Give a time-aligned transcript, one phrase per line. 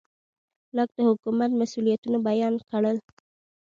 [0.75, 2.97] لاک د حکومت مسوولیتونه بیان کړل.